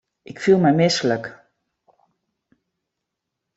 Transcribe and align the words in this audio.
Ik 0.29 0.37
fiel 0.43 0.59
my 0.63 0.71
mislik. 0.79 1.25